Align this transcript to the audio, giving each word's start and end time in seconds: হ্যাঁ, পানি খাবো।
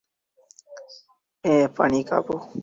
হ্যাঁ, 1.45 1.65
পানি 1.77 1.99
খাবো। 2.03 2.35